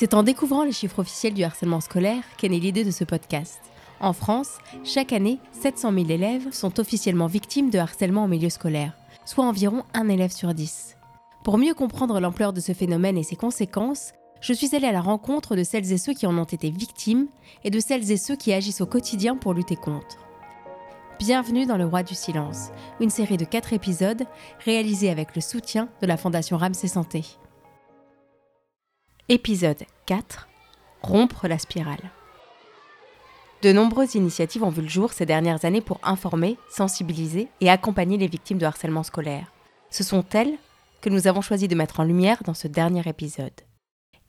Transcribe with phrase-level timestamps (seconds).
[0.00, 3.60] C'est en découvrant les chiffres officiels du harcèlement scolaire qu'est née l'idée de ce podcast.
[4.00, 4.52] En France,
[4.82, 8.94] chaque année, 700 000 élèves sont officiellement victimes de harcèlement en milieu scolaire,
[9.26, 10.96] soit environ un élève sur dix.
[11.44, 15.02] Pour mieux comprendre l'ampleur de ce phénomène et ses conséquences, je suis allée à la
[15.02, 17.26] rencontre de celles et ceux qui en ont été victimes
[17.64, 20.16] et de celles et ceux qui agissent au quotidien pour lutter contre.
[21.18, 22.70] Bienvenue dans Le Roi du Silence,
[23.00, 24.24] une série de quatre épisodes
[24.64, 27.22] réalisée avec le soutien de la Fondation Ramsey Santé.
[29.32, 30.48] Épisode 4
[31.02, 32.10] Rompre la spirale.
[33.62, 38.18] De nombreuses initiatives ont vu le jour ces dernières années pour informer, sensibiliser et accompagner
[38.18, 39.52] les victimes de harcèlement scolaire.
[39.88, 40.58] Ce sont elles
[41.00, 43.52] que nous avons choisi de mettre en lumière dans ce dernier épisode.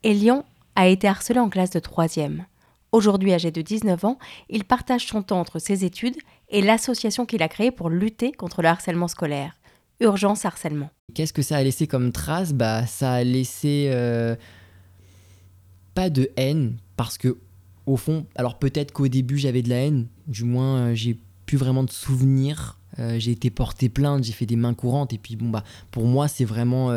[0.04, 2.44] Elian a été harcelé en classe de 3e.
[2.92, 6.18] Aujourd'hui âgé de 19 ans, il partage son temps entre ses études
[6.50, 9.58] et l'association qu'il a créée pour lutter contre le harcèlement scolaire.
[10.00, 10.92] Urgence Harcèlement.
[11.16, 12.54] Qu'est-ce que ça a laissé comme trace?
[12.54, 14.36] Bah, ça a laissé euh,
[15.94, 17.38] pas de haine parce que
[17.86, 21.58] au fond, alors peut-être qu'au début j'avais de la haine, du moins euh, j'ai plus
[21.58, 22.78] vraiment de souvenirs.
[23.00, 26.06] Euh, j'ai été porté plainte, j'ai fait des mains courantes et puis bon bah pour
[26.06, 26.92] moi c'est vraiment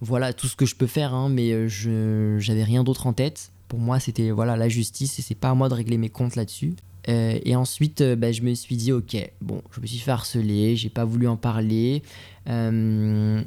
[0.00, 3.50] voilà tout ce que je peux faire, hein, mais je j'avais rien d'autre en tête.
[3.68, 6.36] Pour moi c'était voilà la justice et c'est pas à moi de régler mes comptes
[6.36, 6.74] là-dessus.
[7.08, 10.10] Euh, et ensuite, euh, bah, je me suis dit, ok, bon, je me suis fait
[10.10, 12.02] harceler, j'ai pas voulu en parler,
[12.48, 13.42] euh,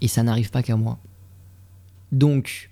[0.00, 0.98] et ça n'arrive pas qu'à moi.
[2.10, 2.70] Donc,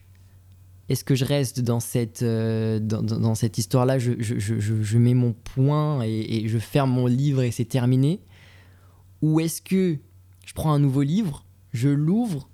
[0.90, 3.98] est-ce que je reste dans cette, dans, dans, cette histoire-là?
[4.00, 7.64] Je, je, je, je, mets mon point et, et, je ferme mon livre et c'est
[7.64, 8.20] terminé?
[9.22, 9.98] Ou est-ce que
[10.44, 12.48] je prends un nouveau livre, je l'ouvre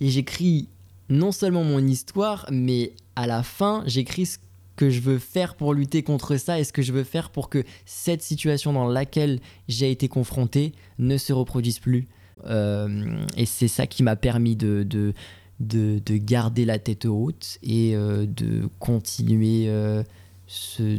[0.00, 0.68] et j'écris
[1.08, 4.38] non seulement mon histoire, mais à la fin, j'écris ce
[4.76, 7.48] que je veux faire pour lutter contre ça et ce que je veux faire pour
[7.48, 12.06] que cette situation dans laquelle j'ai été confronté ne se reproduise plus.
[12.46, 15.14] Euh, et c'est ça qui m'a permis de, de,
[15.62, 20.02] de, de, garder la tête haute et euh, de continuer euh,
[20.46, 20.98] ce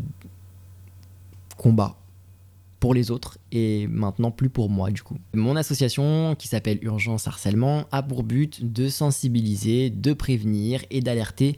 [1.57, 1.95] combat
[2.83, 5.15] pour les autres et maintenant plus pour moi du coup.
[5.33, 11.55] Mon association qui s'appelle Urgence Harcèlement a pour but de sensibiliser, de prévenir et d'alerter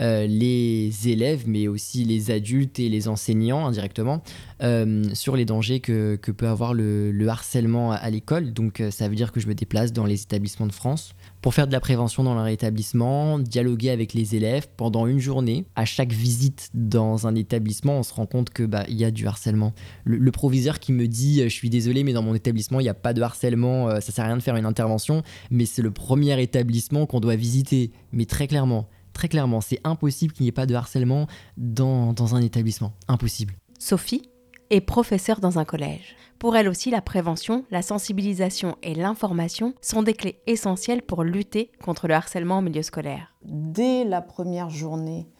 [0.00, 4.22] euh, les élèves mais aussi les adultes et les enseignants indirectement
[4.62, 8.52] euh, sur les dangers que, peut avoir le, le harcèlement à, l'école.
[8.52, 11.54] Donc euh, ça veut dire que je me déplace dans les établissements de France pour
[11.54, 15.64] faire de la prévention dans leur établissement, dialoguer avec les élèves pendant une journée.
[15.74, 19.10] À chaque visite dans un établissement, on se rend compte que bah il y a
[19.10, 19.72] du harcèlement.
[20.04, 20.32] Le, le
[20.78, 23.22] qui me dit je suis désolé mais dans mon établissement il n'y a pas de
[23.22, 27.20] harcèlement, ça sert à rien de faire une intervention, mais c'est le premier établissement qu'on
[27.20, 27.92] doit visiter.
[28.12, 31.26] Mais très clairement, très clairement, c'est impossible qu'il n'y ait pas de harcèlement
[31.56, 32.92] dans, dans un établissement.
[33.08, 33.54] Impossible.
[33.78, 34.22] Sophie
[34.70, 36.16] est professeure dans un collège.
[36.38, 41.72] Pour elle aussi, la prévention, la sensibilisation et l'information sont des clés essentielles pour lutter
[41.82, 43.34] contre le harcèlement au milieu scolaire.
[43.42, 45.37] Dès la première journée euh,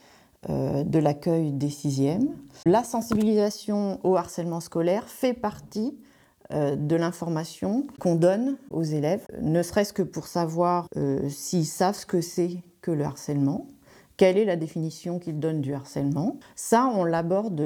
[0.49, 2.29] de l'accueil des sixièmes,
[2.65, 5.99] la sensibilisation au harcèlement scolaire fait partie
[6.55, 11.95] euh, de l'information qu'on donne aux élèves, ne serait-ce que pour savoir euh, s'ils savent
[11.95, 13.67] ce que c'est que le harcèlement,
[14.17, 16.39] quelle est la définition qu'ils donnent du harcèlement.
[16.57, 17.63] Ça, on l'aborde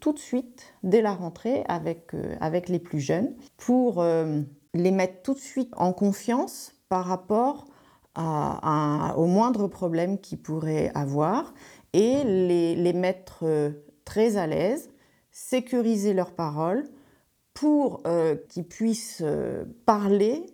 [0.00, 4.40] tout de suite, dès la rentrée, avec, euh, avec les plus jeunes, pour euh,
[4.72, 7.66] les mettre tout de suite en confiance par rapport
[8.16, 11.54] aux moindres problèmes qu'ils pourraient avoir
[11.92, 13.70] et les, mettre euh,
[14.04, 14.90] très à l'aise,
[15.30, 16.84] sécuriser leurs paroles
[17.54, 20.46] pour euh, qu'ils puissent euh, parler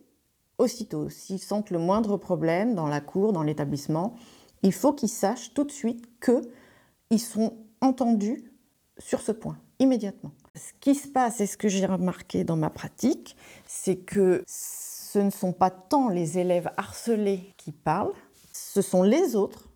[0.59, 1.09] aussitôt.
[1.09, 4.15] S'ils sentent le moindre problème dans la cour, dans l'établissement,
[4.63, 8.51] il faut qu'ils sachent tout de suite qu'ils sont entendus
[8.99, 10.33] sur ce point, immédiatement.
[10.55, 13.37] Ce qui se passe et ce que j'ai remarqué dans ma pratique,
[13.67, 18.15] c'est que ce ne sont pas tant les élèves harcelés qui parlent,
[18.53, 19.69] ce sont les autres,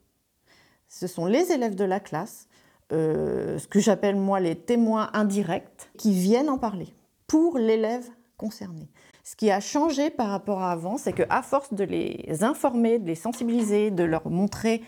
[0.99, 2.49] ce sont les élèves de la classe,
[2.93, 6.93] euh, ce que j'appelle moi les témoins indirects, qui viennent en parler
[7.29, 8.05] pour l'élève
[8.37, 8.89] concerné.
[9.23, 13.07] Ce qui a changé par rapport à avant, c'est qu'à force de les informer, de
[13.07, 14.83] les sensibiliser, de leur montrer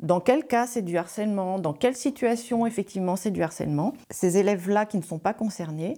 [0.00, 4.86] dans quel cas c'est du harcèlement, dans quelle situation effectivement c'est du harcèlement, ces élèves-là
[4.86, 5.94] qui ne sont pas concernés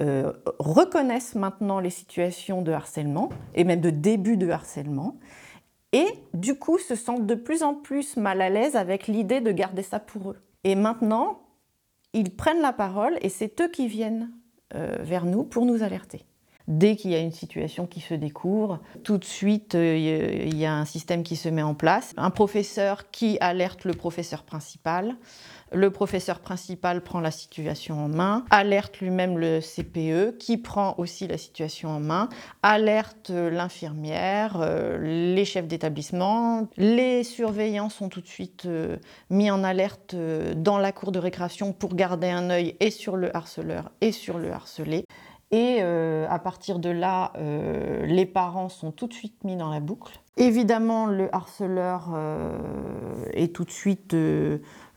[0.00, 5.16] euh, reconnaissent maintenant les situations de harcèlement et même de début de harcèlement
[5.92, 9.52] et du coup se sentent de plus en plus mal à l'aise avec l'idée de
[9.52, 10.38] garder ça pour eux.
[10.64, 11.40] Et maintenant,
[12.12, 14.30] ils prennent la parole et c'est eux qui viennent
[14.74, 16.24] euh, vers nous pour nous alerter.
[16.68, 19.96] Dès qu'il y a une situation qui se découvre, tout de suite, euh,
[20.46, 22.12] il y a un système qui se met en place.
[22.16, 25.16] Un professeur qui alerte le professeur principal.
[25.74, 31.26] Le professeur principal prend la situation en main, alerte lui-même le CPE qui prend aussi
[31.26, 32.28] la situation en main,
[32.62, 36.68] alerte l'infirmière, euh, les chefs d'établissement.
[36.76, 38.98] Les surveillants sont tout de suite euh,
[39.30, 40.14] mis en alerte
[40.56, 44.38] dans la cour de récréation pour garder un œil et sur le harceleur et sur
[44.38, 45.06] le harcelé.
[45.52, 49.68] Et euh, à partir de là, euh, les parents sont tout de suite mis dans
[49.68, 50.18] la boucle.
[50.38, 52.56] Évidemment, le harceleur euh,
[53.34, 54.16] est tout de suite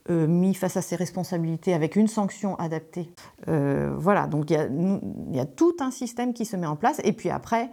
[0.07, 3.11] mis face à ses responsabilités avec une sanction adaptée.
[3.47, 7.01] voilà, donc il y, a tout un système qui se met en place.
[7.03, 7.69] Et puis après,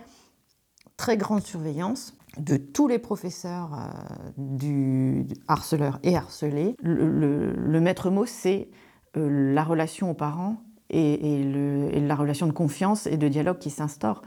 [0.97, 3.79] très grande surveillance de tous les professeurs
[4.39, 6.75] du harceleur et harcelé.
[6.83, 8.71] le maître mot, c'est
[9.15, 10.57] la relation aux parents
[10.93, 14.23] et, la relation de confiance et de dialogue qui s'instaure.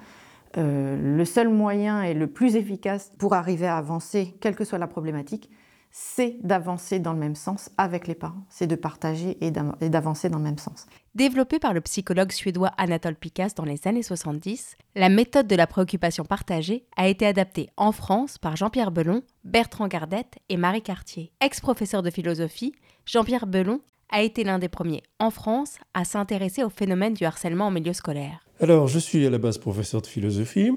[0.57, 4.77] Euh, le seul moyen et le plus efficace pour arriver à avancer, quelle que soit
[4.77, 5.49] la problématique,
[5.97, 10.39] c'est d'avancer dans le même sens avec les parents, c'est de partager et d'avancer dans
[10.39, 10.87] le même sens.
[11.15, 15.67] Développée par le psychologue suédois Anatole Picasse dans les années 70, la méthode de la
[15.67, 21.31] préoccupation partagée a été adaptée en France par Jean-Pierre Belon, Bertrand Gardette et Marie Cartier.
[21.39, 22.73] Ex-professeur de philosophie,
[23.05, 23.79] Jean-Pierre Belon
[24.09, 27.93] a été l'un des premiers en France à s'intéresser au phénomène du harcèlement en milieu
[27.93, 28.45] scolaire.
[28.59, 30.71] Alors, je suis à la base professeur de philosophie.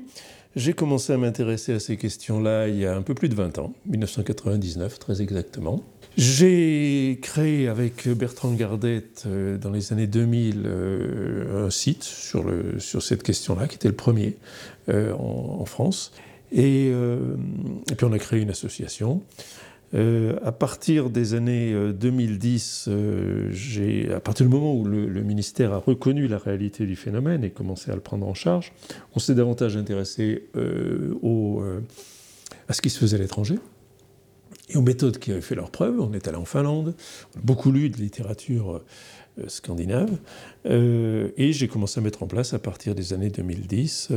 [0.57, 3.59] J'ai commencé à m'intéresser à ces questions-là il y a un peu plus de 20
[3.59, 5.85] ans, 1999 très exactement.
[6.17, 12.43] J'ai créé avec Bertrand Gardette euh, dans les années 2000 euh, un site sur,
[12.81, 14.37] cette question-là, qui était le premier
[14.89, 16.13] euh, en, France.
[16.51, 16.93] Et,
[17.97, 19.23] puis on a créé une association.
[19.95, 25.73] Euh, à partir des années 2010, euh, euh, à partir du moment où le, ministère
[25.73, 28.73] a reconnu la réalité du phénomène et commencé à le prendre en charge,
[29.15, 30.45] on s'est davantage intéressé
[32.69, 33.57] à ce qui se faisait à l'étranger
[34.69, 35.99] et aux méthodes qui avaient fait leurs preuves.
[36.01, 36.95] On est allé en Finlande,
[37.35, 38.83] on a beaucoup lu de littérature
[39.47, 40.19] scandinave.
[40.67, 44.09] Euh, et j'ai commencé à mettre en place, à partir des années 2010,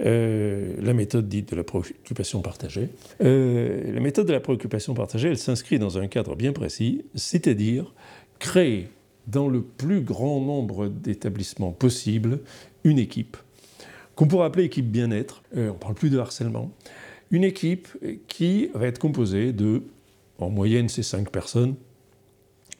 [0.00, 2.88] euh, la méthode dite de la préoccupation partagée.
[3.20, 7.94] la méthode de la préoccupation partagée, elle s'inscrit dans un cadre bien précis, c'est-à-dire
[8.38, 8.88] créer
[9.26, 12.40] dans le plus grand nombre d'établissements possible
[12.84, 13.36] une équipe
[14.14, 15.42] qu'on pourrait appeler équipe bien-être.
[15.54, 16.72] on ne parle plus de harcèlement.
[17.30, 17.88] Une équipe
[18.26, 19.82] qui va être composée de,
[20.38, 21.76] en moyenne, c'est cinq personnes,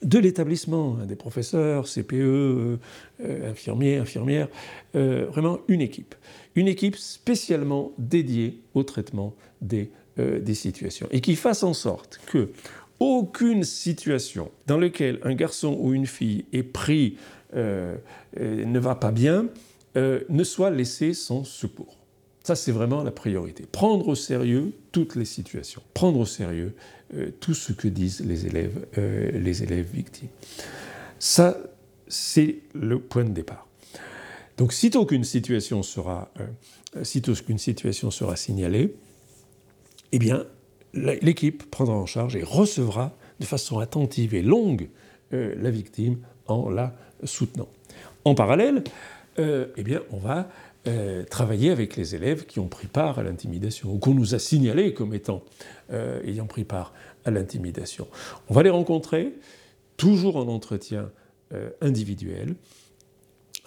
[0.03, 2.77] de l'établissement, hein, des professeurs, CPE, euh,
[3.19, 4.47] infirmiers, infirmières,
[4.95, 6.15] euh, vraiment une équipe.
[6.55, 12.19] Une équipe spécialement dédiée au traitement des, euh, des situations et qui fasse en sorte
[12.27, 12.49] que
[12.99, 17.15] aucune situation dans laquelle un garçon ou une fille est pris,
[17.55, 19.45] ne va pas bien,
[19.95, 21.97] ne soit laissée sans secours.
[22.43, 23.65] Ça, c'est vraiment la priorité.
[23.71, 25.81] Prendre au sérieux toutes les situations.
[25.93, 26.75] Prendre au sérieux
[27.39, 30.29] tout ce que disent les élèves, euh, les élèves victimes.
[31.19, 31.57] Ça,
[32.07, 33.67] c'est le point de départ.
[34.57, 38.95] Donc, sitôt qu'une situation sera, euh, sitôt qu'une situation sera signalée,
[40.11, 40.45] eh bien,
[40.93, 44.89] l'équipe prendra en charge et recevra de façon attentive et longue
[45.31, 46.17] la victime
[46.47, 47.69] en la soutenant.
[48.25, 48.83] En parallèle,
[49.37, 50.49] eh bien, on va
[50.89, 54.39] euh, travailler avec les élèves qui ont pris part à l'intimidation, ou qu'on nous a
[54.39, 55.43] signalés comme étant
[55.91, 56.93] euh, ayant pris part
[57.25, 58.07] à l'intimidation.
[58.49, 59.35] On va les rencontrer,
[59.97, 61.11] toujours en entretien
[61.53, 62.55] euh, individuel.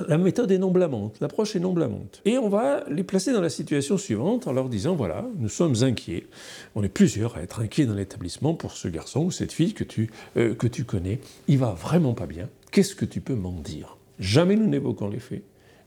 [0.08, 2.22] La méthode est non blâmante, l'approche est non blâmante.
[2.24, 5.76] Et on va les placer dans la situation suivante en leur disant, voilà, nous sommes
[5.82, 6.26] inquiets,
[6.74, 9.84] on est plusieurs à être inquiets dans l'établissement pour ce garçon ou cette fille que
[9.84, 13.96] tu, que tu connais, il va vraiment pas bien, qu'est-ce que tu peux m'en dire?
[14.18, 15.42] Jamais nous n'évoquons les faits,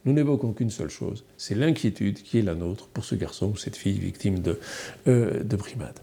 [0.05, 3.57] nous n'évoquons qu'une seule chose, c'est l'inquiétude qui est la nôtre pour ce garçon ou
[3.57, 4.59] cette fille victime de,
[5.07, 5.99] euh, de brimade.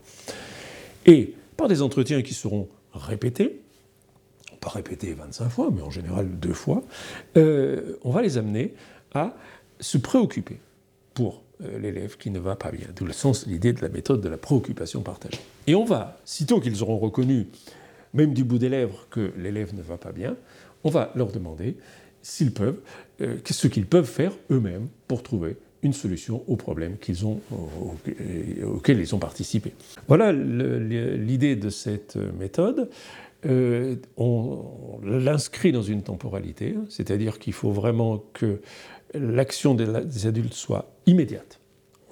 [1.07, 3.61] Et par des entretiens qui seront répétés,
[4.61, 6.83] pas répétés 25 fois, mais en général deux fois,
[7.37, 8.75] euh, on va les amener
[9.15, 9.35] à
[9.81, 10.59] se préoccuper
[11.15, 12.87] pour euh, l'élève qui ne va pas bien.
[12.95, 15.41] D'où le sens, l'idée de la méthode de la préoccupation partagée.
[15.67, 17.49] Et on va, sitôt qu'ils auront reconnu,
[18.15, 20.37] même du bout des lèvres, que l'élève ne va pas bien,
[20.85, 21.77] on va leur demander
[22.61, 27.41] euh, ce qu'ils peuvent faire eux-mêmes pour trouver une solution aux problèmes qu'ils ont,
[28.63, 29.73] auxquels ils ont participé.
[30.07, 32.89] Voilà l'idée de cette méthode.
[33.45, 38.61] Euh, on, l'inscrit dans une temporalité, c'est-à-dire qu'il faut vraiment que
[39.15, 41.59] l'action des, adultes soit immédiate.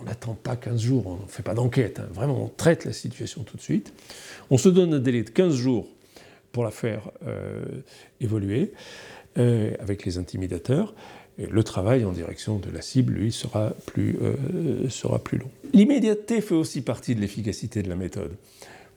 [0.01, 2.09] On n'attend pas 15 jours, on ne fait pas d'enquête, hein.
[2.13, 3.93] vraiment on traite la situation tout de suite.
[4.51, 5.87] On se donne un délai de 15 jours
[6.51, 7.63] pour la faire euh,
[8.21, 8.73] évoluer.
[9.39, 10.95] Euh, avec les intimidateurs.
[11.39, 14.19] Et le travail en direction de la cible, lui, sera plus,
[14.91, 15.51] sera plus long.
[15.73, 18.37] L'immédiateté fait aussi partie de l'efficacité de la méthode.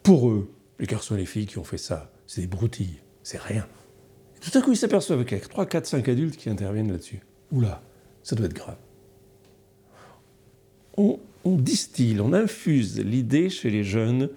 [0.02, 0.50] Pour eux,
[0.80, 3.66] les garçons et les filles qui ont fait ça, c'est des broutilles, c'est rien.
[4.42, 7.22] Tout à coup, ils s'aperçoivent qu'il y a 3, 4, 5 adultes qui interviennent là-dessus.
[7.52, 7.82] Oula,
[8.24, 8.78] ça doit être grave.
[10.98, 14.30] On distille, on infuse l'idée chez les jeunes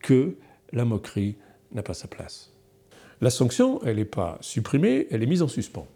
[0.00, 0.36] que
[0.72, 1.36] la moquerie
[1.72, 2.51] n'a pas sa place.
[3.22, 5.86] La sanction, elle n'est pas supprimée, elle est mise en suspens.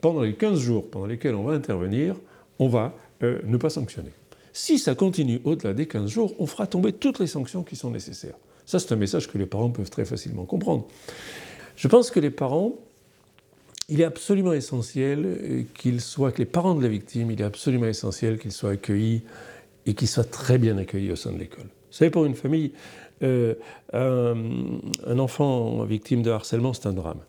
[0.00, 2.14] Pendant les 15 jours pendant lesquels on va intervenir,
[2.60, 4.12] on va euh, ne pas sanctionner.
[4.52, 7.90] Si ça continue au-delà des 15 jours, on fera tomber toutes les sanctions qui sont
[7.90, 8.36] nécessaires.
[8.66, 10.86] Ça, c'est un message que les parents peuvent très facilement comprendre.
[11.74, 12.76] Je pense que les parents,
[13.88, 17.44] il est absolument essentiel euh, qu'ils soient, que les parents de la victime, il est
[17.44, 19.22] absolument essentiel qu'ils soient accueillis
[19.86, 21.64] et qu'ils soient très bien accueillis au sein de l'école.
[21.64, 22.70] Vous savez, pour une famille,
[23.22, 23.54] euh,
[23.92, 27.20] un, enfant victime de harcèlement, c'est un drame.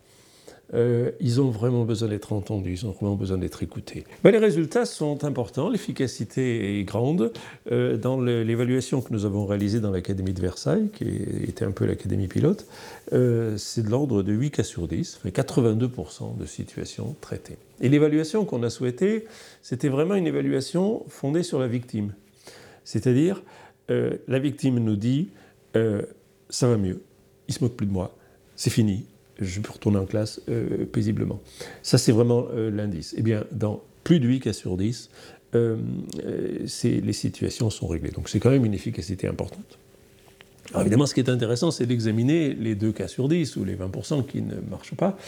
[0.74, 4.04] Euh, ils ont vraiment besoin d'être entendus, ils ont vraiment besoin d'être écoutés.
[4.24, 7.30] Les résultats sont importants, l'efficacité est grande.
[7.70, 11.04] Euh, dans l'évaluation que nous avons réalisée dans l'Académie de Versailles, qui
[11.46, 12.66] était un peu l'Académie pilote,
[13.10, 17.58] c'est de l'ordre de 8 cas sur 10, 82% de situations traitées.
[17.82, 19.26] Et l'évaluation qu'on a souhaitée,
[19.60, 22.14] c'était vraiment une évaluation fondée sur la victime.
[22.84, 23.42] C'est-à-dire,
[23.88, 25.28] la victime nous dit
[25.76, 26.02] euh,
[26.48, 27.02] ça va mieux,
[27.48, 28.16] il se moque plus de moi,
[28.56, 29.06] c'est fini,
[29.40, 31.40] je peux retourner en classe euh, paisiblement.
[31.82, 33.14] Ça, c'est vraiment euh, l'indice.
[33.16, 35.10] Eh bien, dans plus de 8 cas sur 10,
[35.54, 38.10] les situations sont réglées.
[38.10, 39.78] Donc, c'est quand même une efficacité importante.
[40.70, 43.76] Alors, évidemment, ce qui est intéressant, c'est d'examiner les 2 cas sur 10 ou les
[43.76, 45.18] 20% qui ne marchent pas.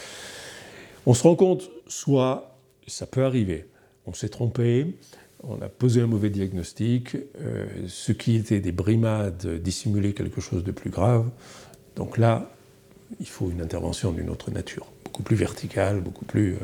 [1.05, 3.65] On se rend compte, soit ça peut arriver,
[4.05, 4.87] on s'est trompé,
[5.47, 10.63] on a posé un mauvais diagnostic, euh, ce qui était des brimades dissimulait quelque chose
[10.63, 11.29] de plus grave.
[11.95, 12.51] Donc là,
[13.19, 16.53] il faut une intervention d'une autre nature, beaucoup plus verticale, beaucoup plus...
[16.53, 16.59] Euh,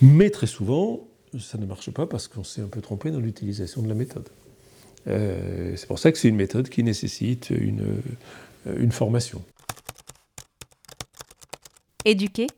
[0.00, 1.06] mais très souvent,
[1.38, 4.28] ça ne marche pas parce qu'on s'est un peu trompé dans l'utilisation de la méthode.
[5.06, 8.02] Euh, c'est pour ça que c'est une méthode qui nécessite une,
[8.66, 9.42] une formation.
[12.04, 12.48] Éduquer?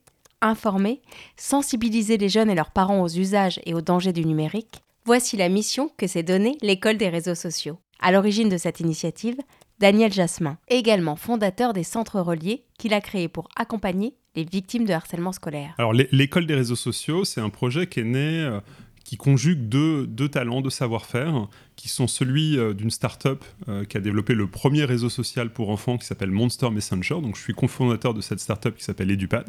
[0.44, 1.00] Informer,
[1.36, 5.48] sensibiliser les jeunes et leurs parents aux usages et aux dangers du numérique, voici la
[5.48, 7.78] mission que s'est donnée l'école des réseaux sociaux.
[8.00, 9.36] À l'origine de cette initiative,
[9.78, 14.92] Daniel Jasmin, également fondateur des centres reliés qu'il a créés pour accompagner les victimes de
[14.92, 15.74] harcèlement scolaire.
[15.78, 18.60] Alors l'école des réseaux sociaux, c'est un projet qui est né euh,
[19.04, 24.00] qui conjugue deux, talents, deux savoir-faire, qui sont celui euh, d'une start-up euh, qui a
[24.00, 27.20] développé le premier réseau social pour enfants qui s'appelle Monster Messenger.
[27.20, 29.46] Donc je suis cofondateur de cette start-up qui s'appelle EduPad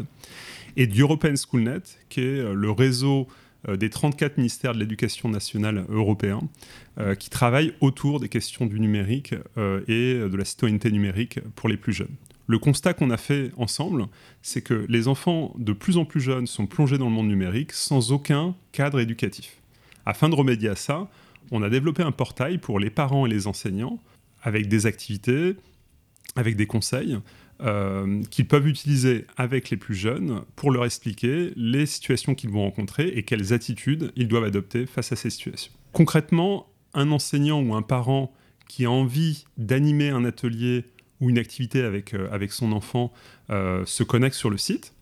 [0.78, 3.28] et d'European SchoolNet, qui est euh, le réseau
[3.68, 6.42] euh, des 34 ministères de l'éducation nationale européens
[7.00, 9.34] euh, qui travaillent autour des questions du numérique
[9.88, 12.16] et de la citoyenneté numérique pour les plus jeunes.
[12.48, 14.06] Le constat qu'on a fait ensemble,
[14.44, 17.72] c'est que les enfants de plus en plus jeunes sont plongés dans le monde numérique
[17.72, 19.58] sans aucun cadre éducatif.
[20.06, 21.10] Afin de remédier à ça,
[21.50, 24.00] on a développé un portail pour les parents et les enseignants
[24.44, 25.56] avec des activités,
[26.36, 27.18] avec des conseils
[27.62, 32.64] euh, qu'ils peuvent utiliser avec les plus jeunes pour leur expliquer les situations qu'ils vont
[32.64, 35.72] rencontrer et quelles attitudes ils doivent adopter face à ces situations.
[35.94, 38.34] Concrètement, un enseignant ou un parent
[38.68, 40.86] qui a envie d'animer un atelier
[41.22, 43.14] ou une activité avec, euh, avec son enfant
[43.50, 44.95] euh, se connecte sur le site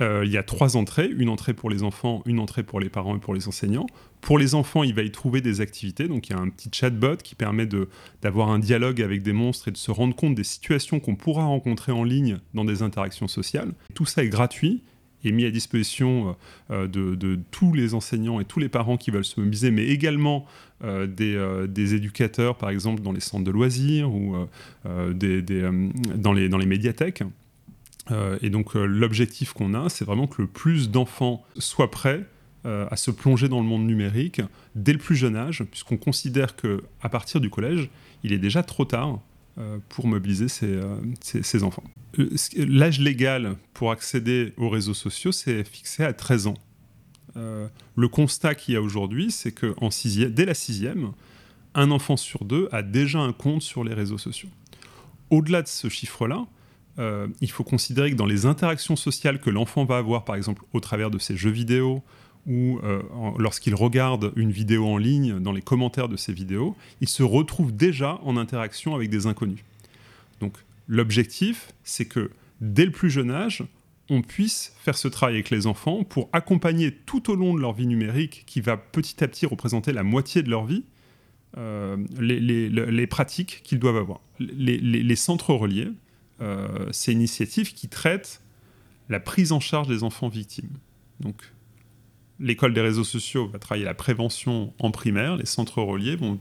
[0.00, 3.16] il y a trois entrées, une entrée pour les enfants, une entrée pour les parents
[3.16, 3.86] et pour les enseignants.
[4.24, 6.70] Pour les enfants, il va y trouver des activités, donc il y a un petit
[6.72, 7.68] chatbot qui permet
[8.22, 11.44] d'avoir un dialogue avec des monstres et de se rendre compte des situations qu'on pourra
[11.44, 13.72] rencontrer en ligne dans des interactions sociales.
[13.92, 14.82] Tout ça est gratuit
[15.24, 16.36] et mis à disposition
[16.70, 20.46] euh, de, tous les enseignants et tous les parents qui veulent se mobiliser, mais également
[20.82, 24.34] euh, des, éducateurs, par exemple, dans les centres de loisirs ou
[24.84, 27.22] dans les médiathèques.
[28.10, 32.26] Euh, et donc euh, l'objectif qu'on a, c'est vraiment que le plus d'enfants soient prêts
[32.66, 34.42] euh, à se plonger dans le monde numérique
[34.74, 37.90] dès le plus jeune âge, puisqu'on considère que à partir du collège,
[38.22, 39.20] il est déjà trop tard
[39.88, 41.84] pour mobiliser ces, enfants.
[42.56, 46.58] L'âge légal pour accéder aux réseaux sociaux, c'est fixé à 13 ans.
[47.36, 49.72] le constat qu'il y a aujourd'hui, c'est que
[50.26, 51.12] dès la sixième,
[51.76, 54.48] un enfant sur deux a déjà un compte sur les réseaux sociaux.
[55.30, 56.46] Au-delà de ce chiffre-là,
[56.98, 60.62] euh, il faut considérer que dans les interactions sociales que l'enfant va avoir, par exemple
[60.72, 62.02] au travers de ses jeux vidéo,
[62.46, 63.02] ou euh,
[63.38, 67.74] lorsqu'il regarde une vidéo en ligne, dans les commentaires de ces vidéos, il se retrouve
[67.74, 69.64] déjà en interaction avec des inconnus.
[70.40, 73.64] Donc l'objectif, c'est que dès le plus jeune âge,
[74.10, 77.72] on puisse faire ce travail avec les enfants pour accompagner tout au long de leur
[77.72, 80.84] vie numérique, qui va petit à petit représenter la moitié de leur vie,
[81.56, 84.20] euh, les, pratiques qu'ils doivent avoir.
[84.38, 85.88] les centres reliés,
[86.40, 88.42] euh, c'est une initiative qui traite
[89.08, 90.70] la prise en charge des enfants victimes.
[91.20, 91.52] Donc,
[92.40, 96.38] l'école des réseaux sociaux va travailler la prévention en primaire, les centres reliés vont,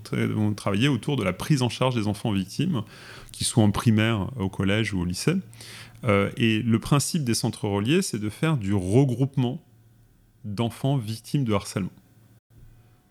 [0.53, 2.83] travailler autour de la prise en charge des enfants victimes,
[3.31, 5.35] qu'ils soient en primaire, au collège ou au lycée.
[6.05, 9.63] Euh, et le principe des centres reliés, c'est de faire du regroupement
[10.43, 11.91] d'enfants victimes de harcèlement.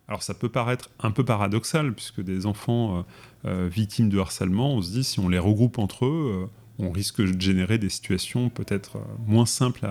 [0.08, 3.06] Alors ça peut paraître un peu paradoxal, puisque des enfants
[3.46, 6.48] euh, victimes de harcèlement, on se dit si on les regroupe entre eux,
[6.78, 9.86] on risque de générer des situations peut-être moins simples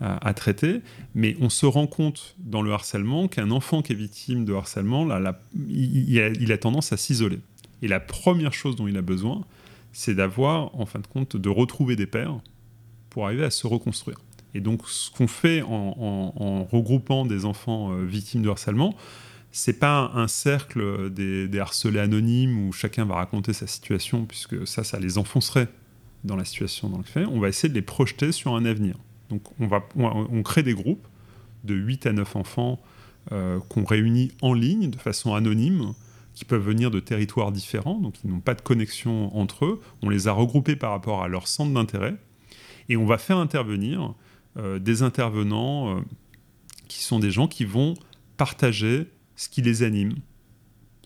[0.00, 0.80] à, traiter,
[1.16, 5.08] mais on se rend compte dans le harcèlement qu'un enfant qui est victime de harcèlement,
[5.68, 7.40] il, a, tendance à s'isoler.
[7.82, 9.44] Et la première chose dont il a besoin,
[9.92, 12.38] c'est d'avoir, en fin de compte, de retrouver des pères
[13.10, 14.18] pour arriver à se reconstruire.
[14.54, 18.94] Et donc, ce qu'on fait en, regroupant des enfants euh, victimes de harcèlement,
[19.50, 24.66] c'est pas un cercle des, des, harcelés anonymes où chacun va raconter sa situation, puisque
[24.66, 25.68] ça, ça les enfoncerait
[26.24, 27.24] dans la situation dans le fait.
[27.26, 28.96] On va essayer de les projeter sur un avenir.
[29.30, 31.06] Donc on, va, on, crée des groupes
[31.64, 32.80] de 8 à 9 enfants
[33.32, 35.92] euh, qu'on réunit en ligne de façon anonyme,
[36.34, 39.80] qui peuvent venir de territoires différents, donc ils n'ont pas de connexion entre eux.
[40.02, 42.14] On les a regroupés par rapport à leur centre d'intérêt,
[42.88, 44.14] et on va faire intervenir
[44.56, 46.00] euh, des intervenants euh,
[46.86, 47.94] qui sont des gens qui vont
[48.36, 50.14] partager ce qui les anime.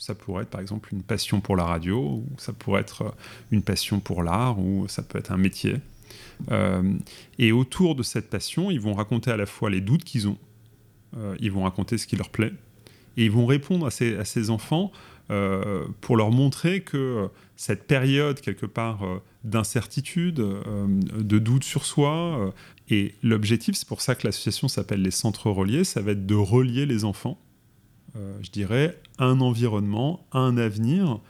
[0.02, 3.14] Ça pourrait être par exemple une passion pour la radio, ou ça pourrait être
[3.52, 5.76] une passion pour l'art, ou ça peut être un métier.
[6.50, 6.94] Euh,
[7.38, 10.38] et autour de cette passion, ils vont raconter à la fois les doutes qu'ils ont,
[11.16, 12.52] euh, ils vont raconter ce qui leur plaît,
[13.16, 14.90] et ils vont répondre à ces, enfants
[15.30, 19.06] euh, pour leur montrer que cette période, quelque part,
[19.44, 22.52] d'incertitude, de doute sur soi,
[22.90, 26.34] et l'objectif, c'est pour ça que l'association s'appelle les centres reliés, ça va être de
[26.34, 27.38] relier les enfants,
[28.14, 31.20] je dirais, à un environnement, à un avenir,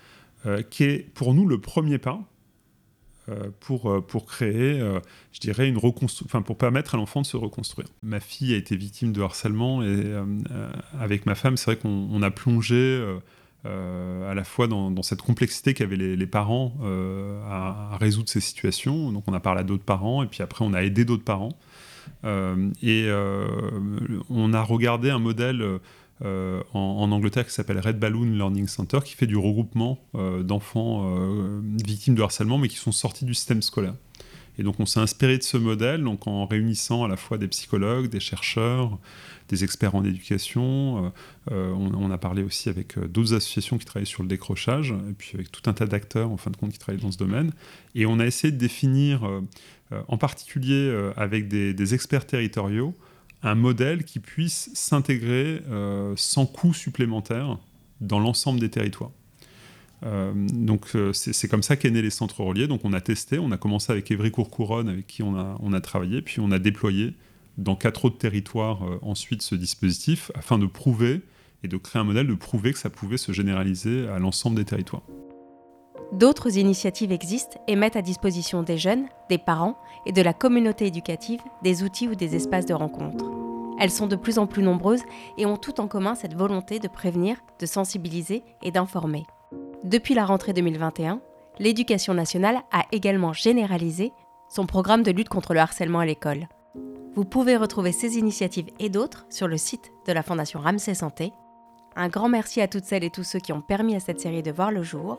[0.70, 2.20] qui est pour nous le premier pas
[3.28, 4.98] euh, pour, euh, pour créer, euh,
[5.30, 7.86] je dirais, une enfin pour permettre à l'enfant de se reconstruire.
[8.02, 10.12] Ma fille a été victime de harcèlement et
[10.98, 13.00] avec ma femme, c'est vrai qu'on a plongé
[13.64, 16.74] à la fois dans, cette complexité qu'avaient les, parents
[17.48, 19.12] à, résoudre ces situations.
[19.12, 21.56] Donc on a parlé à d'autres parents et puis après on a aidé d'autres parents.
[22.24, 23.08] et
[24.30, 25.78] on a regardé un modèle
[26.25, 31.16] euh, en, Angleterre qui s'appelle Red Balloon Learning Center, qui fait du regroupement euh, d'enfants
[31.16, 33.95] euh, victimes de harcèlement, mais qui sont sortis du système scolaire.
[34.58, 37.49] Et donc on s'est inspiré de ce modèle donc en réunissant à la fois des
[37.49, 38.99] psychologues, des chercheurs,
[39.49, 41.10] des experts en éducation.
[41.50, 45.50] on, a parlé aussi avec d'autres associations qui travaillent sur le décrochage, et puis avec
[45.50, 47.52] tout un tas d'acteurs en fin de compte qui travaillent dans ce domaine.
[47.95, 49.23] Et on a essayé de définir,
[50.08, 52.95] en particulier avec des experts territoriaux,
[53.43, 57.59] un modèle qui puisse s'intégrer euh, sans coût supplémentaire
[58.00, 59.11] dans l'ensemble des territoires.
[60.05, 60.33] Euh,
[60.95, 62.67] euh, c'est comme ça qu'est né les centres reliés.
[62.67, 66.23] Donc on a testé, on a commencé avec Évry Courcouronne avec qui on a travaillé,
[66.23, 67.15] puis on a déployé
[67.59, 71.21] dans quatre autres territoires ensuite ce dispositif afin de prouver
[71.63, 74.65] et de créer un modèle de prouver que ça pouvait se généraliser à l'ensemble des
[74.65, 75.02] territoires.
[76.13, 79.76] D'autres initiatives existent et mettent à disposition des jeunes, des parents
[80.07, 83.31] et de la communauté éducative des outils ou des espaces de rencontre.
[83.78, 85.02] Elles sont de plus en plus nombreuses
[85.39, 89.25] et ont tout en commun cette volonté de prévenir, de sensibiliser et d'informer.
[89.85, 91.21] Depuis la rentrée 2021,
[91.59, 94.13] l'éducation nationale a également généralisé
[94.49, 96.47] son programme de lutte contre le harcèlement à l'école.
[97.15, 101.33] Vous pouvez retrouver ces initiatives et d'autres sur le site de la Fondation Ramsey Santé.
[101.97, 104.43] Un grand merci à toutes celles et tous ceux qui ont permis à cette série
[104.43, 105.19] de voir le jour.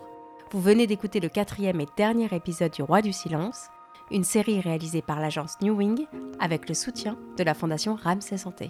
[0.53, 3.69] Vous venez d'écouter le quatrième et dernier épisode du Roi du Silence
[4.11, 6.05] une série réalisée par l'agence New Wing
[6.39, 8.69] avec le soutien de la Fondation Ramsey Santé.